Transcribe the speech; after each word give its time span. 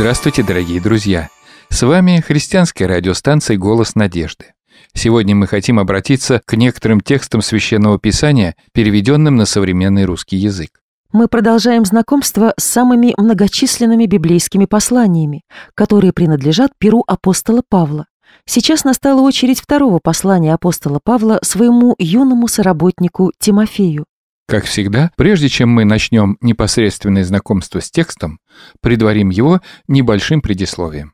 Здравствуйте, 0.00 0.42
дорогие 0.42 0.80
друзья! 0.80 1.28
С 1.68 1.82
вами 1.82 2.24
христианская 2.26 2.86
радиостанция 2.86 3.58
«Голос 3.58 3.94
надежды». 3.94 4.54
Сегодня 4.94 5.36
мы 5.36 5.46
хотим 5.46 5.78
обратиться 5.78 6.40
к 6.46 6.56
некоторым 6.56 7.02
текстам 7.02 7.42
Священного 7.42 7.98
Писания, 7.98 8.54
переведенным 8.72 9.36
на 9.36 9.44
современный 9.44 10.06
русский 10.06 10.38
язык. 10.38 10.80
Мы 11.12 11.28
продолжаем 11.28 11.84
знакомство 11.84 12.54
с 12.56 12.64
самыми 12.64 13.12
многочисленными 13.18 14.06
библейскими 14.06 14.64
посланиями, 14.64 15.42
которые 15.74 16.14
принадлежат 16.14 16.70
перу 16.78 17.04
апостола 17.06 17.60
Павла. 17.68 18.06
Сейчас 18.46 18.84
настала 18.84 19.20
очередь 19.20 19.60
второго 19.60 20.00
послания 20.02 20.54
апостола 20.54 21.00
Павла 21.04 21.40
своему 21.42 21.94
юному 21.98 22.48
соработнику 22.48 23.32
Тимофею. 23.38 24.06
Как 24.50 24.64
всегда, 24.64 25.12
прежде 25.16 25.48
чем 25.48 25.68
мы 25.68 25.84
начнем 25.84 26.36
непосредственное 26.40 27.22
знакомство 27.22 27.80
с 27.80 27.88
текстом, 27.88 28.40
предварим 28.80 29.30
его 29.30 29.60
небольшим 29.86 30.42
предисловием. 30.42 31.12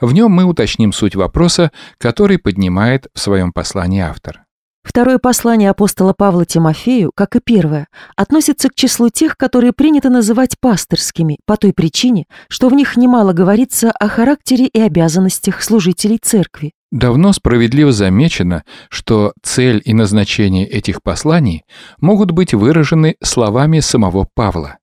В 0.00 0.14
нем 0.14 0.32
мы 0.32 0.44
уточним 0.44 0.94
суть 0.94 1.14
вопроса, 1.14 1.72
который 1.98 2.38
поднимает 2.38 3.08
в 3.12 3.20
своем 3.20 3.52
послании 3.52 4.00
автор. 4.00 4.44
Второе 4.82 5.18
послание 5.18 5.70
апостола 5.70 6.14
Павла 6.14 6.46
Тимофею, 6.46 7.12
как 7.14 7.36
и 7.36 7.40
первое, 7.40 7.88
относится 8.16 8.70
к 8.70 8.74
числу 8.74 9.10
тех, 9.10 9.36
которые 9.36 9.72
принято 9.72 10.08
называть 10.08 10.58
пастырскими, 10.58 11.38
по 11.44 11.56
той 11.56 11.72
причине, 11.72 12.24
что 12.48 12.68
в 12.68 12.74
них 12.74 12.96
немало 12.96 13.32
говорится 13.32 13.90
о 13.90 14.08
характере 14.08 14.66
и 14.66 14.80
обязанностях 14.80 15.62
служителей 15.62 16.18
церкви. 16.18 16.72
Давно 16.90 17.32
справедливо 17.32 17.92
замечено, 17.92 18.64
что 18.88 19.32
цель 19.42 19.80
и 19.84 19.92
назначение 19.92 20.66
этих 20.66 21.02
посланий 21.02 21.62
могут 22.00 22.32
быть 22.32 22.54
выражены 22.54 23.16
словами 23.22 23.80
самого 23.80 24.26
Павла. 24.34 24.78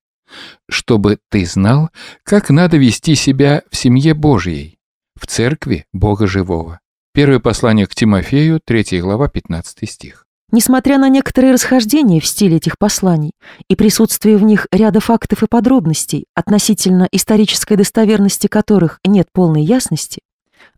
«Чтобы 0.69 1.17
ты 1.29 1.45
знал, 1.45 1.89
как 2.23 2.49
надо 2.49 2.77
вести 2.77 3.15
себя 3.15 3.63
в 3.71 3.75
семье 3.75 4.13
Божьей, 4.13 4.77
в 5.19 5.25
церкви 5.25 5.85
Бога 5.91 6.27
Живого». 6.27 6.79
Первое 7.17 7.39
послание 7.39 7.87
к 7.87 7.95
Тимофею, 7.95 8.59
3 8.63 9.01
глава, 9.01 9.27
15 9.27 9.89
стих. 9.89 10.27
Несмотря 10.51 10.99
на 10.99 11.09
некоторые 11.09 11.51
расхождения 11.51 12.19
в 12.21 12.27
стиле 12.27 12.57
этих 12.57 12.77
посланий 12.77 13.31
и 13.67 13.75
присутствие 13.75 14.37
в 14.37 14.43
них 14.43 14.67
ряда 14.71 14.99
фактов 14.99 15.41
и 15.41 15.47
подробностей, 15.47 16.25
относительно 16.35 17.07
исторической 17.11 17.75
достоверности 17.75 18.45
которых 18.45 18.99
нет 19.03 19.29
полной 19.33 19.63
ясности, 19.63 20.21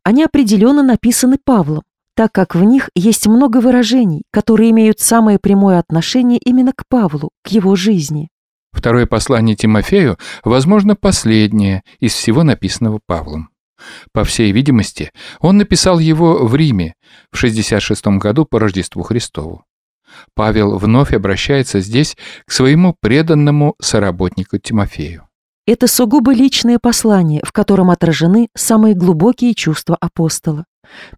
они 0.04 0.24
определенно 0.24 0.82
написаны 0.82 1.40
Павлом, 1.44 1.84
так 2.16 2.32
как 2.32 2.56
в 2.56 2.64
них 2.64 2.90
есть 2.96 3.28
много 3.28 3.58
выражений, 3.58 4.24
которые 4.32 4.70
имеют 4.70 5.02
самое 5.02 5.40
прямое 5.40 5.78
отношение 5.78 6.40
именно 6.40 6.72
к 6.72 6.84
Павлу, 6.88 7.32
к 7.44 7.50
его 7.50 7.76
жизни. 7.76 8.30
Второе 8.72 9.08
послание 9.08 9.58
Тимофею, 9.58 10.18
возможно, 10.46 10.96
последнее 10.96 11.84
из 12.00 12.14
всего 12.14 12.44
написанного 12.44 13.02
Павлом. 13.06 13.50
По 14.12 14.24
всей 14.24 14.52
видимости, 14.52 15.12
он 15.40 15.58
написал 15.58 16.00
его 16.00 16.46
в 16.46 16.56
Риме 16.56 16.96
в 17.32 17.38
66 17.38 18.08
году 18.20 18.46
по 18.46 18.60
Рождеству 18.60 19.04
Христову. 19.04 19.64
Павел 20.34 20.78
вновь 20.78 21.14
обращается 21.14 21.80
здесь 21.80 22.18
к 22.46 22.52
своему 22.52 22.96
преданному 23.00 23.76
соработнику 23.80 24.58
Тимофею. 24.58 25.28
Это 25.68 25.88
сугубо 25.88 26.34
личное 26.34 26.80
послание, 26.80 27.42
в 27.46 27.52
котором 27.52 27.92
отражены 27.92 28.50
самые 28.56 28.96
глубокие 28.96 29.54
чувства 29.54 29.98
апостола. 30.02 30.66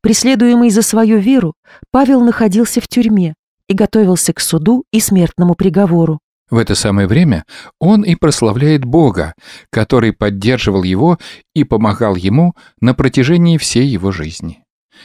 Преследуемый 0.02 0.70
за 0.70 0.82
свою 0.82 1.20
веру, 1.20 1.54
Павел 1.92 2.22
находился 2.22 2.82
в 2.82 2.88
тюрьме 2.90 3.36
и 3.70 3.74
готовился 3.74 4.34
к 4.34 4.42
суду 4.42 4.84
и 4.92 5.00
смертному 5.00 5.56
приговору. 5.56 6.20
В 6.52 6.58
это 6.58 6.76
самое 6.76 7.08
время 7.08 7.46
он 7.80 8.04
и 8.04 8.16
прославляет 8.16 8.84
Бога, 8.84 9.34
который 9.70 10.12
поддерживал 10.12 10.84
его 10.84 11.18
и 11.56 11.64
помогал 11.64 12.16
ему 12.16 12.54
на 12.82 12.94
протяжении 12.94 13.58
всей 13.58 13.88
его 13.88 14.12
жизни. 14.12 14.64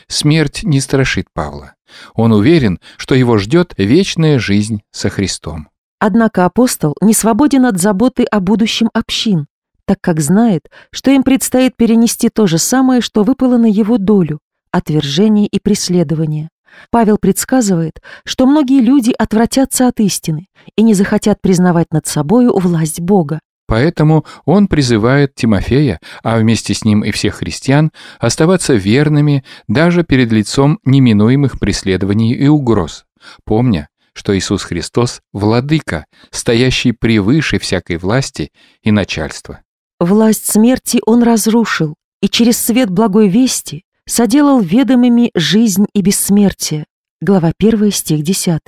Смерть 0.08 0.64
не 0.64 0.80
страшит 0.80 1.28
Павла. 1.32 1.74
Он 2.14 2.32
уверен, 2.32 2.80
что 2.96 3.14
его 3.14 3.38
ждет 3.38 3.74
вечная 3.78 4.40
жизнь 4.40 4.82
со 4.90 5.08
Христом. 5.08 5.68
Однако 6.00 6.44
апостол 6.44 6.94
не 7.00 7.14
свободен 7.14 7.64
от 7.64 7.78
заботы 7.78 8.24
о 8.24 8.40
будущем 8.40 8.90
общин, 8.92 9.46
так 9.86 9.98
как 10.00 10.20
знает, 10.20 10.68
что 10.90 11.12
им 11.12 11.22
предстоит 11.22 11.76
перенести 11.76 12.28
то 12.28 12.48
же 12.48 12.58
самое, 12.58 13.00
что 13.00 13.22
выпало 13.22 13.56
на 13.56 13.66
его 13.66 13.98
долю– 13.98 14.40
отвержение 14.72 15.46
и 15.46 15.60
преследование. 15.60 16.50
Павел 16.90 17.18
предсказывает, 17.18 18.00
что 18.24 18.46
многие 18.46 18.80
люди 18.80 19.14
отвратятся 19.18 19.88
от 19.88 20.00
истины 20.00 20.46
и 20.76 20.82
не 20.82 20.94
захотят 20.94 21.40
признавать 21.40 21.92
над 21.92 22.06
собою 22.06 22.56
власть 22.58 23.00
Бога. 23.00 23.40
Поэтому 23.66 24.24
он 24.44 24.68
призывает 24.68 25.34
Тимофея, 25.34 26.00
а 26.22 26.38
вместе 26.38 26.72
с 26.72 26.84
ним 26.84 27.02
и 27.02 27.10
всех 27.10 27.36
христиан, 27.36 27.90
оставаться 28.20 28.74
верными 28.74 29.44
даже 29.66 30.04
перед 30.04 30.30
лицом 30.30 30.78
неминуемых 30.84 31.58
преследований 31.58 32.32
и 32.32 32.46
угроз, 32.46 33.06
помня, 33.44 33.88
что 34.12 34.36
Иисус 34.36 34.62
Христос– 34.62 35.20
владыка, 35.32 36.06
стоящий 36.30 36.92
превыше 36.92 37.58
всякой 37.58 37.98
власти 37.98 38.50
и 38.82 38.92
начальства. 38.92 39.60
Власть 39.98 40.46
смерти 40.46 41.00
он 41.04 41.22
разрушил, 41.22 41.94
и 42.22 42.28
через 42.28 42.58
свет 42.58 42.88
благой 42.90 43.28
вести 43.28 43.85
соделал 44.06 44.60
ведомыми 44.60 45.30
жизнь 45.34 45.86
и 45.92 46.00
бессмертие. 46.00 46.86
Глава 47.20 47.52
1, 47.58 47.90
стих 47.90 48.22
10. 48.22 48.60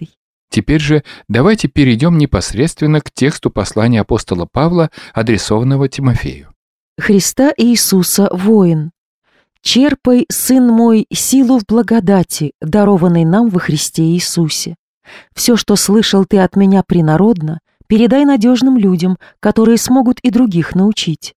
Теперь 0.51 0.81
же 0.81 1.05
давайте 1.29 1.69
перейдем 1.69 2.19
непосредственно 2.19 3.01
к 3.01 3.11
тексту 3.13 3.51
послания 3.51 4.01
апостола 4.01 4.49
Павла, 4.51 4.91
адресованного 5.13 5.89
Тимофею. 5.89 6.49
Христа 6.99 7.53
Иисуса 7.57 8.29
воин. 8.33 8.91
Черпай, 9.61 10.27
сын 10.31 10.67
мой, 10.67 11.07
силу 11.13 11.59
в 11.59 11.65
благодати, 11.67 12.53
дарованной 12.61 13.25
нам 13.25 13.51
во 13.51 13.61
Христе 13.61 14.03
Иисусе. 14.05 14.77
Все, 15.35 15.57
что 15.57 15.77
слышал 15.77 16.25
ты 16.25 16.39
от 16.39 16.57
меня 16.57 16.83
принародно, 16.83 17.61
передай 17.87 18.25
надежным 18.25 18.77
людям, 18.77 19.19
которые 19.41 19.79
смогут 19.79 20.19
и 20.21 20.31
других 20.31 20.75
научить. 20.75 21.35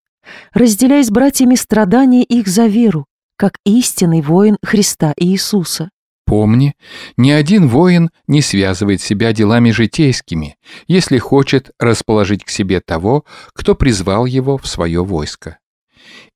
Разделяй 0.53 1.03
с 1.03 1.11
братьями 1.11 1.55
страдания 1.57 2.23
их 2.23 2.47
за 2.47 2.67
веру, 2.67 3.07
как 3.41 3.57
истинный 3.65 4.21
воин 4.21 4.59
Христа 4.63 5.15
Иисуса. 5.17 5.89
Помни, 6.27 6.75
ни 7.17 7.31
один 7.31 7.69
воин 7.69 8.11
не 8.27 8.43
связывает 8.43 9.01
себя 9.01 9.33
делами 9.33 9.71
житейскими, 9.71 10.57
если 10.87 11.17
хочет 11.17 11.71
расположить 11.79 12.45
к 12.45 12.51
себе 12.51 12.83
того, 12.83 13.25
кто 13.55 13.75
призвал 13.75 14.27
его 14.27 14.59
в 14.59 14.67
свое 14.67 15.03
войско. 15.03 15.57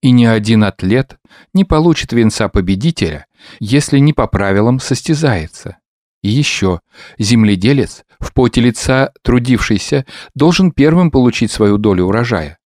И 0.00 0.12
ни 0.12 0.24
один 0.24 0.64
атлет 0.64 1.18
не 1.52 1.64
получит 1.64 2.14
венца 2.14 2.48
победителя, 2.48 3.26
если 3.60 3.98
не 3.98 4.14
по 4.14 4.26
правилам 4.26 4.80
состязается. 4.80 5.76
И 6.22 6.30
еще, 6.30 6.80
земледелец, 7.18 8.04
в 8.18 8.32
поте 8.32 8.62
лица 8.62 9.12
трудившийся, 9.20 10.06
должен 10.34 10.72
первым 10.72 11.10
получить 11.10 11.52
свою 11.52 11.76
долю 11.76 12.06
урожая. 12.06 12.56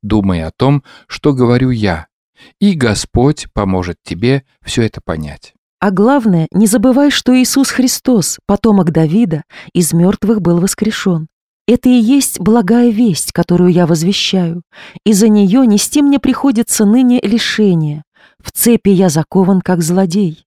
Думай 0.00 0.44
о 0.44 0.50
том, 0.50 0.82
что 1.08 1.34
говорю 1.34 1.68
я, 1.68 2.06
и 2.60 2.74
Господь 2.74 3.46
поможет 3.52 3.96
тебе 4.04 4.44
все 4.62 4.82
это 4.82 5.00
понять. 5.04 5.54
А 5.78 5.90
главное, 5.90 6.48
не 6.52 6.66
забывай, 6.66 7.10
что 7.10 7.36
Иисус 7.36 7.70
Христос, 7.70 8.38
потомок 8.46 8.90
Давида, 8.92 9.42
из 9.72 9.92
мертвых 9.92 10.40
был 10.40 10.58
воскрешен. 10.58 11.28
Это 11.68 11.88
и 11.88 11.94
есть 11.94 12.40
благая 12.40 12.90
весть, 12.90 13.32
которую 13.32 13.70
я 13.70 13.86
возвещаю, 13.86 14.62
и 15.04 15.12
за 15.12 15.28
нее 15.28 15.66
нести 15.66 16.00
мне 16.00 16.18
приходится 16.18 16.84
ныне 16.84 17.20
лишение. 17.22 18.04
В 18.38 18.52
цепи 18.52 18.90
я 18.90 19.08
закован, 19.08 19.60
как 19.60 19.82
злодей. 19.82 20.46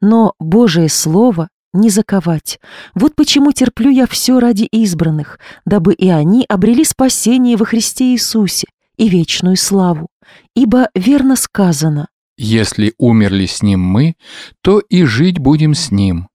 Но 0.00 0.34
Божие 0.38 0.88
Слово 0.88 1.48
не 1.74 1.90
заковать. 1.90 2.58
Вот 2.94 3.14
почему 3.14 3.52
терплю 3.52 3.90
я 3.90 4.06
все 4.06 4.40
ради 4.40 4.64
избранных, 4.64 5.38
дабы 5.66 5.92
и 5.92 6.08
они 6.08 6.46
обрели 6.48 6.84
спасение 6.84 7.56
во 7.56 7.66
Христе 7.66 8.12
Иисусе 8.12 8.68
и 8.96 9.08
вечную 9.08 9.56
славу. 9.56 10.08
Ибо 10.54 10.88
верно 10.94 11.36
сказано, 11.36 12.08
«Если 12.36 12.94
умерли 12.98 13.46
с 13.46 13.62
Ним 13.62 13.80
мы, 13.80 14.16
то 14.60 14.80
и 14.80 15.04
жить 15.04 15.38
будем 15.38 15.74
с 15.74 15.90
Ним. 15.90 16.28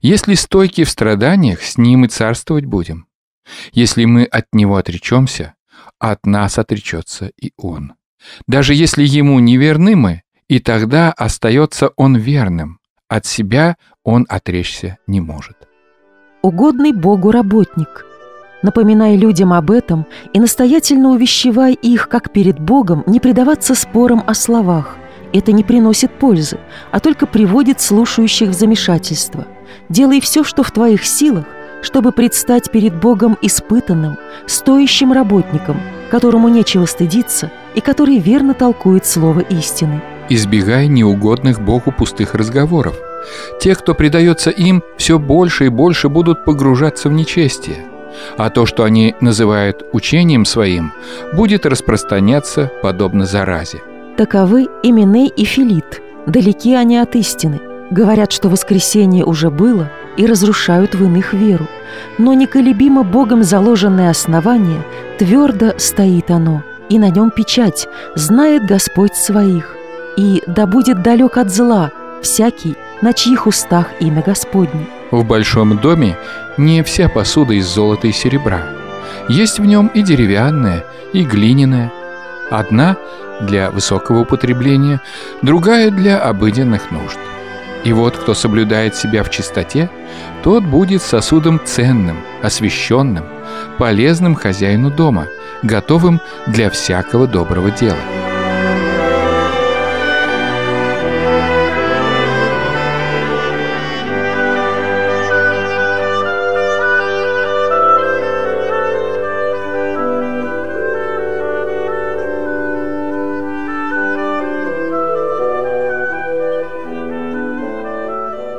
Если 0.00 0.34
стойки 0.34 0.84
в 0.84 0.90
страданиях, 0.90 1.62
с 1.62 1.78
Ним 1.78 2.04
и 2.04 2.08
царствовать 2.08 2.64
будем. 2.64 3.06
Если 3.72 4.04
мы 4.04 4.24
от 4.24 4.46
Него 4.52 4.76
отречемся, 4.76 5.54
от 5.98 6.26
нас 6.26 6.58
отречется 6.58 7.30
и 7.40 7.52
Он. 7.56 7.94
Даже 8.46 8.74
если 8.74 9.04
Ему 9.04 9.38
не 9.38 9.56
верны 9.56 9.96
мы, 9.96 10.22
и 10.48 10.58
тогда 10.58 11.12
остается 11.12 11.88
Он 11.96 12.16
верным, 12.16 12.78
от 13.08 13.26
себя 13.26 13.76
он 14.02 14.26
отречься 14.28 14.98
не 15.06 15.20
может. 15.20 15.56
Угодный 16.42 16.92
Богу 16.92 17.30
работник. 17.30 18.04
Напоминай 18.64 19.16
людям 19.16 19.52
об 19.52 19.70
этом 19.70 20.06
и 20.32 20.40
настоятельно 20.40 21.10
увещевай 21.10 21.74
их, 21.74 22.08
как 22.08 22.30
перед 22.30 22.58
Богом, 22.58 23.04
не 23.06 23.20
предаваться 23.20 23.74
спорам 23.74 24.24
о 24.26 24.32
словах. 24.32 24.96
Это 25.34 25.52
не 25.52 25.62
приносит 25.62 26.10
пользы, 26.10 26.58
а 26.90 26.98
только 26.98 27.26
приводит 27.26 27.82
слушающих 27.82 28.48
в 28.48 28.52
замешательство. 28.54 29.46
Делай 29.90 30.18
все, 30.22 30.44
что 30.44 30.62
в 30.62 30.70
твоих 30.70 31.04
силах, 31.04 31.44
чтобы 31.82 32.10
предстать 32.10 32.70
перед 32.70 32.98
Богом 32.98 33.36
испытанным, 33.42 34.16
стоящим 34.46 35.12
работником, 35.12 35.76
которому 36.10 36.48
нечего 36.48 36.86
стыдиться 36.86 37.50
и 37.74 37.82
который 37.82 38.16
верно 38.16 38.54
толкует 38.54 39.04
слово 39.04 39.40
истины. 39.40 40.00
Избегай 40.30 40.86
неугодных 40.86 41.60
Богу 41.60 41.92
пустых 41.92 42.34
разговоров. 42.34 42.96
Те, 43.60 43.74
кто 43.74 43.94
предается 43.94 44.48
им, 44.48 44.82
все 44.96 45.18
больше 45.18 45.66
и 45.66 45.68
больше 45.68 46.08
будут 46.08 46.46
погружаться 46.46 47.10
в 47.10 47.12
нечестие. 47.12 47.84
А 48.36 48.50
то, 48.50 48.66
что 48.66 48.84
они 48.84 49.14
называют 49.20 49.84
учением 49.92 50.44
своим, 50.44 50.92
будет 51.32 51.66
распространяться 51.66 52.70
подобно 52.82 53.26
заразе. 53.26 53.82
Таковы 54.16 54.68
Именей 54.82 55.28
и 55.28 55.44
Филит. 55.44 56.02
Далеки 56.26 56.74
они 56.74 56.98
от 56.98 57.16
истины. 57.16 57.60
Говорят, 57.90 58.32
что 58.32 58.48
воскресение 58.48 59.24
уже 59.24 59.50
было, 59.50 59.90
и 60.16 60.26
разрушают 60.26 60.94
в 60.94 61.04
иных 61.04 61.32
веру. 61.32 61.66
Но 62.18 62.32
неколебимо 62.34 63.02
Богом 63.02 63.42
заложенное 63.42 64.10
основание, 64.10 64.82
твердо 65.18 65.74
стоит 65.78 66.30
оно, 66.30 66.62
и 66.88 66.98
на 66.98 67.10
нем 67.10 67.30
печать, 67.30 67.88
знает 68.14 68.66
Господь 68.66 69.14
своих. 69.14 69.74
И 70.16 70.42
да 70.46 70.66
будет 70.66 71.02
далек 71.02 71.36
от 71.36 71.52
зла 71.52 71.90
всякий, 72.22 72.76
на 73.02 73.12
чьих 73.12 73.46
устах 73.46 73.88
имя 74.00 74.22
Господне. 74.22 74.86
В 75.14 75.24
большом 75.24 75.78
доме 75.78 76.18
не 76.56 76.82
вся 76.82 77.08
посуда 77.08 77.54
из 77.54 77.68
золота 77.68 78.08
и 78.08 78.12
серебра. 78.12 78.62
Есть 79.28 79.60
в 79.60 79.64
нем 79.64 79.86
и 79.94 80.02
деревянная, 80.02 80.84
и 81.12 81.22
глиняная. 81.22 81.92
Одна 82.50 82.96
для 83.40 83.70
высокого 83.70 84.22
употребления, 84.22 85.00
другая 85.40 85.92
для 85.92 86.18
обыденных 86.20 86.90
нужд. 86.90 87.16
И 87.84 87.92
вот 87.92 88.16
кто 88.16 88.34
соблюдает 88.34 88.96
себя 88.96 89.22
в 89.22 89.30
чистоте, 89.30 89.88
тот 90.42 90.64
будет 90.64 91.00
сосудом 91.00 91.60
ценным, 91.64 92.16
освященным, 92.42 93.24
полезным 93.78 94.34
хозяину 94.34 94.90
дома, 94.90 95.28
готовым 95.62 96.20
для 96.48 96.70
всякого 96.70 97.28
доброго 97.28 97.70
дела. 97.70 98.13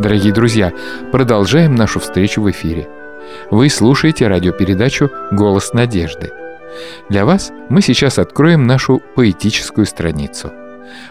Дорогие 0.06 0.31
друзья, 0.31 0.72
продолжаем 1.12 1.74
нашу 1.74 2.00
встречу 2.00 2.40
в 2.40 2.52
эфире. 2.52 2.88
Вы 3.50 3.72
слушаете 3.72 4.28
радиопередачу 4.28 5.10
«Голос 5.31 5.74
надежды». 5.74 6.31
Для 7.10 7.25
вас 7.25 7.52
мы 7.69 7.81
сейчас 7.81 8.19
откроем 8.19 8.68
нашу 8.68 9.02
поэтическую 9.16 9.88
страницу. 9.88 10.52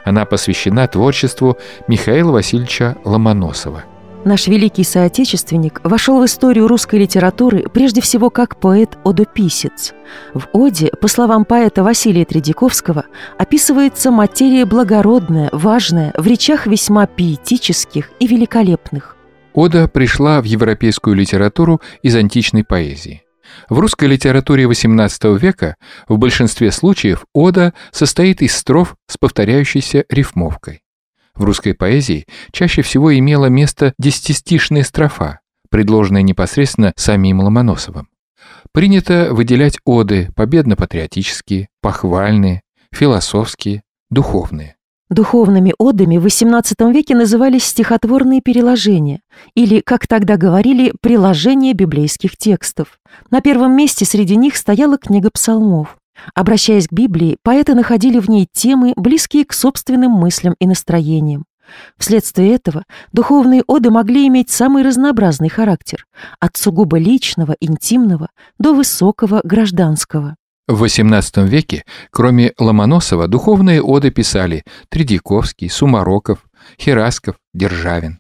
Она 0.05 0.25
посвящена 0.27 0.87
творчеству 0.87 1.59
Михаила 1.89 2.31
Васильевича 2.31 2.97
Ломоносова– 3.03 3.83
Наш 4.25 4.47
великий 4.47 4.85
соотечественник 4.85 5.83
вошел 5.85 6.21
в 6.21 6.25
историю 6.25 6.67
русской 6.67 6.99
литературы 6.99 7.67
прежде 7.69 8.01
всего 8.01 8.31
как 8.31 8.59
поэт-одописец. 8.59 9.93
В 10.33 10.47
«Оде», 10.53 10.91
по 10.99 11.09
словам 11.09 11.45
поэта 11.45 11.83
Василия 11.83 12.25
Тредяковского, 12.25 13.05
описывается 13.37 14.11
материя 14.11 14.65
благородная, 14.65 15.51
важная, 15.53 16.15
в 16.17 16.27
речах 16.27 16.67
весьма 16.67 17.07
пиетических 17.07 18.11
и 18.19 18.27
великолепных. 18.27 19.17
Ода 19.53 19.89
пришла 19.89 20.41
в 20.41 20.45
европейскую 20.45 21.15
литературу 21.15 21.83
из 22.03 22.17
античной 22.17 22.65
поэзии. 22.65 23.23
В 23.69 23.79
русской 23.79 24.09
литературе 24.09 24.65
XVIII 24.65 25.39
века 25.39 25.77
в 26.09 26.17
большинстве 26.17 26.73
случаев 26.73 27.27
ода 27.35 27.75
состоит 27.93 28.41
из 28.41 28.57
строф 28.57 28.97
с 29.07 29.19
повторяющейся 29.19 30.07
рифмовкой. 30.09 30.84
В 31.37 31.45
русской 31.45 31.75
поэзии 31.75 32.27
чаще 32.53 32.83
всего 32.83 33.17
имела 33.17 33.47
место 33.47 33.93
десятистишная 33.99 34.85
строфа, 34.85 35.41
предложенная 35.69 36.23
непосредственно 36.23 36.93
самим 36.97 37.41
Ломоносовым. 37.41 38.09
Принято 38.73 39.29
выделять 39.33 39.79
оды 39.85 40.31
победно-патриотические, 40.37 41.69
похвальные, 41.81 42.63
философские, 42.93 43.83
духовные. 44.11 44.77
Духовными 45.11 45.75
одами 45.79 46.17
в 46.17 46.27
XVIII 46.27 46.93
веке 46.93 47.15
назывались 47.15 47.65
стихотворные 47.65 48.41
переложения, 48.41 49.21
или, 49.55 49.81
как 49.81 50.07
тогда 50.07 50.37
говорили, 50.37 50.93
приложения 51.01 51.75
библейских 51.75 52.37
текстов. 52.37 52.99
На 53.31 53.41
первом 53.41 53.77
месте 53.77 54.05
среди 54.05 54.35
них 54.35 54.57
стояла 54.57 54.97
книга 54.97 55.31
псалмов. 55.31 55.99
Обращаясь 56.35 56.89
к 56.89 56.93
Библии, 56.93 57.37
поэты 57.43 57.75
находили 57.75 58.19
в 58.19 58.29
ней 58.29 58.49
темы, 58.51 58.93
близкие 58.97 59.45
к 59.45 59.53
собственным 59.53 60.13
мыслям 60.13 60.55
и 60.59 60.67
настроениям. 60.67 61.45
Вследствие 61.97 62.55
этого 62.55 62.85
духовные 63.13 63.63
оды 63.67 63.91
могли 63.91 64.27
иметь 64.29 64.51
самый 64.51 64.83
разнообразный 64.83 65.49
характер, 65.49 66.07
от 66.39 66.57
сугубо 66.57 66.99
личного, 66.99 67.57
интимного 67.61 68.29
до 68.59 68.75
высокого 68.75 69.41
гражданского. 69.45 70.37
В 70.67 70.85
XVIII 70.85 71.47
веке, 71.47 71.85
кроме 72.11 72.53
Ломоносова, 72.59 73.29
духовные 73.29 73.83
оды 73.83 74.11
писали 74.11 74.65
Тредяковский, 74.89 75.69
Сумароков, 75.69 76.39
Херасков, 76.79 77.37
Державин. 77.53 78.19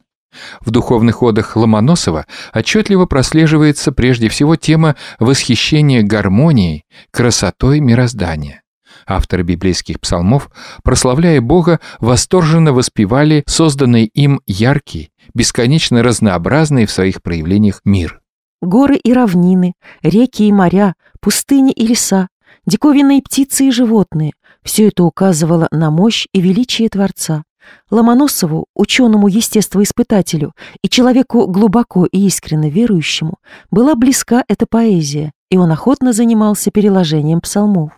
В 0.60 0.70
духовных 0.70 1.22
одах 1.22 1.56
Ломоносова 1.56 2.26
отчетливо 2.52 3.06
прослеживается 3.06 3.92
прежде 3.92 4.28
всего 4.28 4.56
тема 4.56 4.96
восхищения 5.19 6.02
гармонией, 6.02 6.84
красотой 7.10 7.81
мироздания. 7.81 8.62
Авторы 9.06 9.42
библейских 9.42 10.00
псалмов, 10.00 10.50
прославляя 10.82 11.40
Бога, 11.40 11.81
восторженно 12.00 12.72
воспевали 12.72 13.44
созданный 13.46 14.04
им 14.04 14.40
яркий, 14.46 15.10
бесконечно 15.34 16.02
разнообразный 16.02 16.87
в 16.87 16.90
своих 16.90 17.22
проявлениях 17.22 17.80
мир. 17.84 18.20
Горы 18.62 18.96
и 18.96 19.12
равнины, 19.12 19.75
реки 20.02 20.48
и 20.48 20.52
моря, 20.52 20.94
пустыни 21.20 21.72
и 21.72 21.87
леса, 21.87 22.28
диковинные 22.66 23.20
птицы 23.20 23.66
и 23.66 23.70
животные– 23.70 24.32
все 24.64 24.88
это 24.88 25.04
указывало 25.04 25.69
на 25.70 25.90
мощь 25.90 26.26
и 26.32 26.40
величие 26.40 26.88
Творца. 26.88 27.44
Ломоносову, 27.90 28.66
ученому-естествоиспытателю 28.75 30.52
и 30.82 30.88
человеку 30.88 31.46
глубоко 31.46 32.06
и 32.06 32.26
искренне 32.26 32.70
верующему, 32.70 33.38
была 33.70 33.94
близка 33.94 34.44
эта 34.49 34.66
поэзия, 34.66 35.33
и 35.50 35.56
он 35.56 35.71
охотно 35.71 36.12
занимался 36.12 36.71
переложением 36.71 37.40
псалмов. 37.40 37.92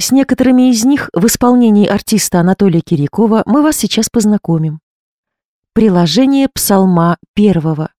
С 0.00 0.10
некоторыми 0.10 0.70
из 0.70 0.84
них 0.84 1.10
в 1.12 1.26
исполнении 1.26 1.86
артиста 1.86 2.40
Анатолия 2.40 2.80
Кирякова 2.80 3.42
мы 3.46 3.62
вас 3.62 3.76
сейчас 3.76 4.08
познакомим. 4.10 4.80
Приложение 5.72 6.48
псалма 6.52 7.18
первого. 7.34 7.90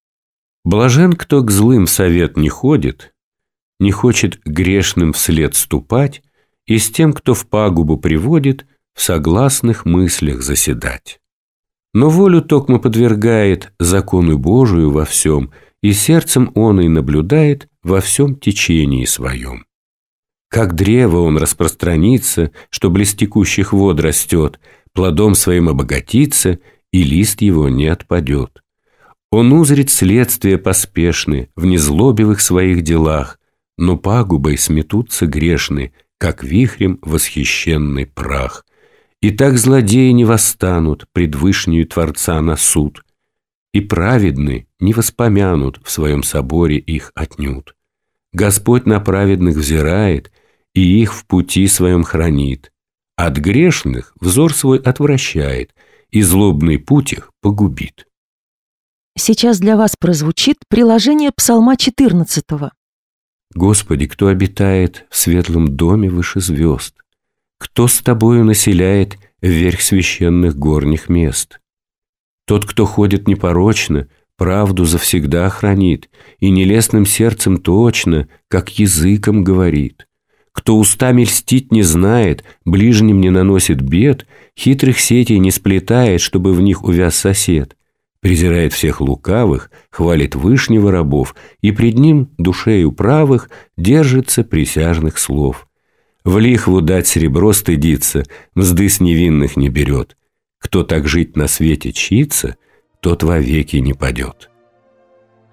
Блажен, 0.64 1.12
кто 1.12 1.42
к 1.42 1.50
злым 1.50 1.86
совет 1.86 2.36
не 2.36 2.48
ходит, 2.48 3.14
не 3.78 3.92
хочет 3.92 4.40
грешным 4.44 5.12
вслед 5.12 5.54
ступать, 5.54 6.22
и 6.66 6.78
с 6.78 6.90
тем, 6.90 7.12
кто 7.12 7.34
в 7.34 7.46
пагубу 7.46 7.96
приводит– 7.98 8.66
в 8.96 9.02
согласных 9.02 9.84
мыслях 9.84 10.42
заседать. 10.42 11.20
Но 11.94 12.08
волю 12.08 12.42
токмо 12.42 12.78
подвергает 12.78 13.72
закону 13.78 14.38
Божию 14.38 14.90
во 14.90 15.04
всем, 15.04 15.52
и 15.82 15.92
сердцем 15.92 16.50
он 16.54 16.80
и 16.80 16.88
наблюдает 16.88 17.68
во 17.82 18.00
всем 18.00 18.34
течении 18.34 19.04
своем. 19.04 19.66
Как 20.48 20.74
древо 20.74 21.18
он 21.18 21.36
распространится, 21.36 22.50
что 22.70 22.90
близ 22.90 23.14
текущих 23.14 23.72
вод 23.72 24.00
растет, 24.00 24.58
плодом 24.92 25.34
своим 25.34 25.68
обогатится, 25.68 26.58
и 26.90 27.02
лист 27.02 27.42
его 27.42 27.68
не 27.68 27.88
отпадет. 27.88 28.62
Он 29.30 29.52
узрит 29.52 29.90
следствия 29.90 30.56
поспешны 30.56 31.50
в 31.54 31.66
незлобивых 31.66 32.40
своих 32.40 32.82
делах, 32.82 33.38
но 33.76 33.98
пагубой 33.98 34.56
сметутся 34.56 35.26
грешны, 35.26 35.92
как 36.16 36.42
вихрем 36.42 36.98
восхищенный 37.02 38.06
прах. 38.06 38.64
И 39.20 39.30
так 39.30 39.58
злодеи 39.58 40.10
не 40.10 40.24
восстанут 40.24 41.06
пред 41.12 41.34
вышнюю 41.34 41.86
Творца 41.86 42.40
на 42.40 42.56
суд, 42.56 43.04
и 43.72 43.80
праведны 43.80 44.68
не 44.80 44.92
воспомянут 44.92 45.80
в 45.82 45.90
своем 45.90 46.22
соборе 46.22 46.78
их 46.78 47.12
отнюдь. 47.14 47.74
Господь 48.32 48.86
на 48.86 49.00
праведных 49.00 49.56
взирает 49.56 50.30
и 50.74 51.00
их 51.00 51.14
в 51.14 51.26
пути 51.26 51.66
своем 51.68 52.04
хранит. 52.04 52.72
От 53.16 53.38
грешных 53.38 54.12
взор 54.20 54.52
свой 54.52 54.78
отвращает, 54.78 55.74
и 56.10 56.20
злобный 56.20 56.78
путь 56.78 57.12
их 57.14 57.32
погубит. 57.40 58.06
Сейчас 59.18 59.58
для 59.58 59.76
вас 59.76 59.96
прозвучит 59.98 60.58
приложение 60.68 61.30
Псалма 61.34 61.76
14. 61.76 62.44
Господи, 63.54 64.06
кто 64.06 64.26
обитает 64.26 65.06
в 65.08 65.16
светлом 65.16 65.74
доме 65.74 66.10
выше 66.10 66.40
звезд, 66.40 66.94
кто 67.58 67.88
с 67.88 68.00
тобою 68.00 68.44
населяет 68.44 69.18
вверх 69.40 69.80
священных 69.80 70.56
горних 70.56 71.08
мест? 71.08 71.60
Тот, 72.46 72.64
кто 72.66 72.84
ходит 72.84 73.26
непорочно, 73.26 74.08
правду 74.36 74.84
завсегда 74.84 75.48
хранит, 75.48 76.10
и 76.38 76.50
нелестным 76.50 77.06
сердцем 77.06 77.56
точно, 77.58 78.28
как 78.48 78.78
языком 78.78 79.42
говорит. 79.42 80.06
Кто 80.52 80.78
устами 80.78 81.22
льстить 81.22 81.72
не 81.72 81.82
знает, 81.82 82.44
ближним 82.64 83.20
не 83.20 83.30
наносит 83.30 83.80
бед, 83.82 84.26
хитрых 84.58 84.98
сетей 85.00 85.38
не 85.38 85.50
сплетает, 85.50 86.20
чтобы 86.20 86.54
в 86.54 86.62
них 86.62 86.84
увяз 86.84 87.16
сосед, 87.16 87.76
презирает 88.20 88.72
всех 88.72 89.00
лукавых, 89.00 89.70
хвалит 89.90 90.34
вышнего 90.34 90.90
рабов 90.90 91.34
и 91.60 91.72
пред 91.72 91.98
ним 91.98 92.30
душею 92.38 92.92
правых 92.92 93.50
держится 93.76 94.44
присяжных 94.44 95.18
слов. 95.18 95.65
В 96.26 96.38
лихву 96.38 96.80
дать 96.80 97.06
серебро 97.06 97.52
стыдится, 97.52 98.24
мзды 98.56 98.88
с 98.88 98.98
невинных 98.98 99.56
не 99.56 99.68
берет. 99.68 100.16
Кто 100.58 100.82
так 100.82 101.06
жить 101.06 101.36
на 101.36 101.46
свете 101.46 101.92
чится, 101.92 102.56
тот 102.98 103.22
вовеки 103.22 103.76
не 103.76 103.94
падет. 103.94 104.50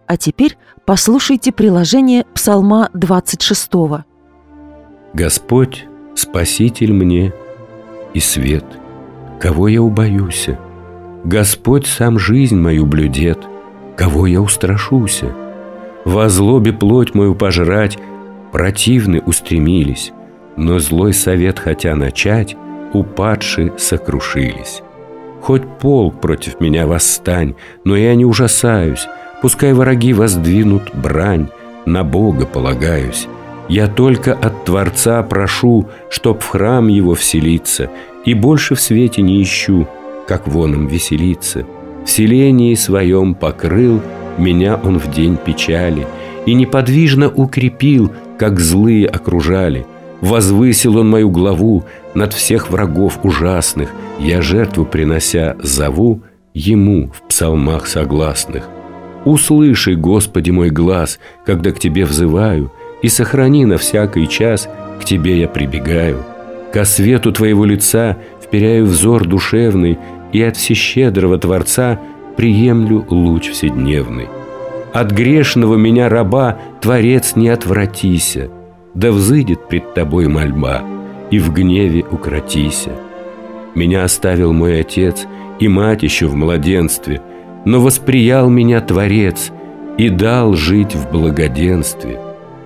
А 0.08 0.18
теперь 0.18 0.58
послушайте 0.84 1.51
приложение 1.51 2.25
Псалма 2.34 2.89
26. 2.96 3.70
Господь, 5.13 5.86
Спаситель 6.15 6.92
мне 6.92 7.34
и 8.15 8.20
свет, 8.20 8.65
кого 9.39 9.68
я 9.68 9.80
убоюся? 9.80 10.60
Господь 11.24 11.86
сам 11.86 12.18
жизнь 12.18 12.58
мою 12.58 12.88
блюдет, 12.88 13.48
кого 13.96 14.25
я 14.25 14.42
устрашуся? 14.42 15.36
Во 16.03 16.30
злобе 16.30 16.74
плоть 16.74 17.13
мою 17.13 17.36
пожрать 17.36 18.00
противны 18.51 19.22
устремились, 19.22 20.12
но 20.57 20.79
злой 20.79 21.13
совет 21.13 21.60
хотя 21.60 21.95
начать, 21.95 22.55
упадшие 22.93 23.74
сокрушились. 23.77 24.81
Хоть 25.41 25.63
полк 25.79 26.22
против 26.22 26.60
меня 26.60 26.88
восстань, 26.88 27.55
но 27.83 27.95
я 27.95 28.15
не 28.15 28.25
ужасаюсь, 28.25 29.07
пускай 29.41 29.74
враги 29.74 30.13
воздвинут 30.13 30.83
брань, 30.93 31.48
на 31.86 32.03
Бога 32.03 32.45
полагаюсь. 32.45 33.27
Я 33.67 33.88
только 33.88 34.33
от 34.33 34.65
Творца 34.65 35.22
прошу, 35.24 35.89
чтоб 36.10 36.41
в 36.41 36.48
храм 36.48 36.88
его 36.88 37.15
вселиться, 37.15 37.89
и 38.25 38.33
больше 38.33 38.75
в 38.75 38.81
свете 38.81 39.22
не 39.22 39.41
ищу, 39.41 39.88
как 40.27 40.48
воном 40.48 40.88
веселиться. 40.88 41.65
В 42.05 42.10
своем 42.10 43.36
покрыл 43.36 44.01
меня 44.38 44.79
он 44.83 45.00
в 45.00 45.12
день 45.12 45.38
печали 45.38 46.05
и 46.45 46.53
неподвижно 46.53 47.29
укрепил, 47.29 48.12
как 48.38 48.60
злые 48.60 49.07
окружали. 49.07 49.86
Возвысил 50.24 51.00
он 51.00 51.10
мою 51.10 51.30
главу 51.30 51.84
над 52.13 52.32
всех 52.34 52.72
врагов 52.72 53.20
ужасных, 53.24 53.89
я 54.20 54.42
жертву 54.42 54.86
принося 54.86 55.58
зову 55.62 56.22
ему 56.53 57.12
в 57.13 57.27
псалмах 57.27 57.88
согласных. 57.88 58.70
Услыши, 59.25 59.96
Господи, 59.96 60.50
мой 60.50 60.70
глаз, 60.70 61.20
когда 61.46 61.72
к 61.72 61.80
Тебе 61.80 62.06
взываю, 62.06 62.72
и 63.01 63.10
сохрани 63.10 63.65
на 63.65 63.77
всякий 63.77 64.30
час, 64.30 64.70
к 65.01 65.03
Тебе 65.03 65.42
я 65.42 65.50
прибегаю. 65.50 66.24
Ко 66.72 66.86
свету 66.86 67.34
Твоего 67.34 67.65
лица 67.65 68.18
вперяю 68.42 68.86
взор 68.86 69.27
душевный, 69.27 70.00
и 70.32 70.42
от 70.42 70.56
всещедрого 70.56 71.38
Творца 71.38 72.00
приемлю 72.38 73.06
луч 73.10 73.50
вседневный. 73.50 74.30
От 74.94 75.12
грешного 75.12 75.75
меня 75.75 76.08
раба 76.08 76.60
Творец 76.80 77.36
не 77.36 77.50
отвратися, 77.50 78.50
да 78.93 79.12
взыдет 79.12 79.67
пред 79.67 79.93
Тобой 79.93 80.27
мольба, 80.27 80.83
и 81.31 81.39
в 81.39 81.51
гневе 81.51 82.03
укротися. 82.09 82.91
Меня 83.75 84.03
оставил 84.03 84.53
мой 84.53 84.79
отец 84.81 85.25
и 85.59 85.67
мать 85.67 86.03
еще 86.03 86.27
в 86.27 86.35
младенстве, 86.35 87.21
но 87.65 87.81
восприял 87.81 88.50
меня 88.50 88.81
Творец 88.81 89.51
и 89.97 90.09
дал 90.09 90.53
жить 90.53 90.95
в 90.95 91.12
благоденстве. 91.12 92.19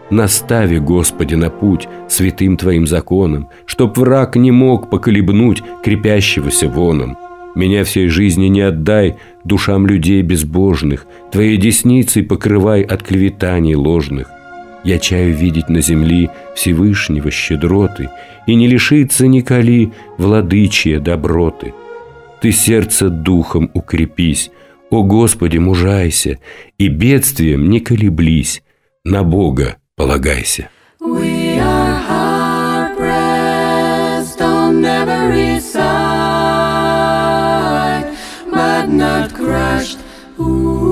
Настави, 0.10 0.79
Господи, 0.79 1.36
на 1.36 1.50
путь 1.50 1.88
святым 2.07 2.57
Твоим 2.57 2.88
законом, 2.88 3.50
чтоб 3.65 3.98
враг 3.98 4.36
не 4.36 4.51
мог 4.51 4.89
поколебнуть 4.89 5.63
крепящегося 5.84 6.69
воном. 6.69 7.17
Меня 7.55 7.84
всей 7.84 8.07
жизни 8.07 8.48
не 8.48 8.62
отдай 8.62 9.17
душам 9.43 9.88
людей 9.88 10.22
безбожных, 10.22 11.07
Твоей 11.31 11.57
десницей 11.57 12.24
покрывай 12.24 12.84
от 12.84 13.03
клеветаний 13.03 13.75
ложных. 13.75 14.29
Я 14.88 15.00
чаю 15.00 15.36
видеть 15.36 15.67
на 15.67 15.82
земли 15.82 16.29
Всевышнего 16.56 17.29
щедроты 17.29 18.10
И 18.48 18.56
не 18.56 18.70
лишиться 18.70 19.27
николи 19.27 19.91
владычия 20.17 21.01
доброты. 21.01 21.74
Ты 22.41 22.53
сердце 22.53 23.10
духом 23.10 23.70
укрепись, 23.74 24.50
О 24.89 25.03
Господи, 25.03 25.58
мужайся, 25.58 26.39
И 26.77 26.88
бедствием 26.88 27.70
не 27.70 27.82
колеблись, 27.82 28.63
На 29.03 29.24
Бога 29.24 29.75
полагайся. 29.98 30.70
Ooh, 40.39 40.87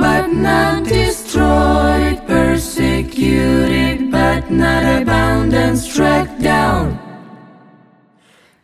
but 0.00 0.32
not 0.32 0.84
destroyed. 0.84 2.16
Persecuted 2.26 4.10
but 4.10 4.50
not 4.50 4.82
abandoned, 5.00 5.78
struck 5.78 6.28
down. 6.38 6.98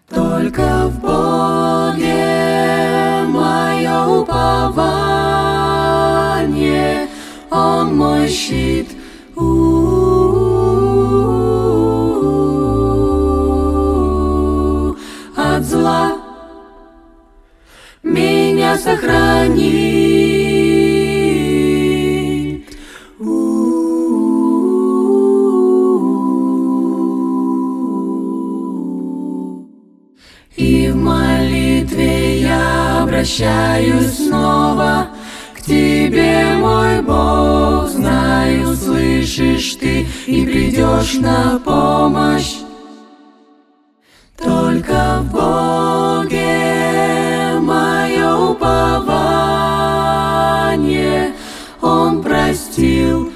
Только 0.09 0.89
в 0.89 1.01
Боге 1.01 2.05
мое 3.29 4.07
упование, 4.21 4.57
Он 7.51 7.97
мой 7.97 8.29
щит. 8.29 8.89
У-у-у. 9.35 10.17
От 15.37 15.65
зла 15.65 16.13
меня 18.03 18.79
сохранит. 18.79 20.36
Я 33.39 33.75
обращаюсь 33.77 34.17
снова 34.17 35.09
к 35.55 35.61
Тебе, 35.63 36.57
мой 36.59 37.03
Бог, 37.03 37.89
знаю, 37.89 38.75
слышишь 38.77 39.75
Ты 39.75 40.07
и 40.27 40.47
придешь 40.47 41.15
на 41.15 41.59
помощь. 41.59 42.57
Только 44.37 45.21
в 45.23 45.33
Боге 45.33 46.39
мое 47.61 48.37
упование, 48.37 49.73
Он 51.83 52.23
простил. 52.23 53.33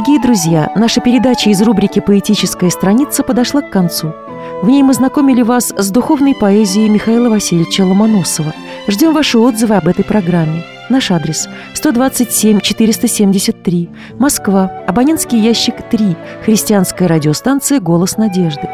Дорогие 0.00 0.18
друзья, 0.18 0.72
наша 0.76 1.02
передача 1.02 1.50
из 1.50 1.60
рубрики 1.60 2.00
«Поэтическая 2.00 2.70
страница» 2.70 3.22
подошла 3.22 3.60
к 3.60 3.68
концу. 3.68 4.14
В 4.62 4.66
ней 4.66 4.82
мы 4.82 4.94
знакомили 4.94 5.42
вас 5.42 5.74
с 5.76 5.90
духовной 5.90 6.34
поэзией 6.34 6.88
Михаила 6.88 7.28
Васильевича 7.28 7.84
Ломоносова. 7.84 8.54
Ждем 8.88 9.12
ваши 9.12 9.36
отзывы 9.36 9.74
об 9.74 9.88
этой 9.88 10.02
программе. 10.02 10.64
Наш 10.88 11.10
адрес 11.10 11.50
127 11.74 12.60
473, 12.60 13.90
Москва, 14.18 14.72
абонентский 14.86 15.38
ящик 15.38 15.74
3, 15.90 16.16
христианская 16.46 17.06
радиостанция 17.06 17.78
«Голос 17.78 18.16
надежды». 18.16 18.70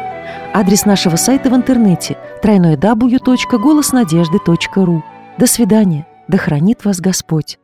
Адрес 0.53 0.85
нашего 0.85 1.17
сайта 1.17 1.49
в 1.49 1.55
интернете 1.57 2.15
www.голоснадежды.ру. 2.41 5.03
До 5.37 5.45
свидания. 5.45 6.07
Да 6.29 6.37
хранит 6.37 6.85
вас 6.85 7.01
Господь. 7.01 7.59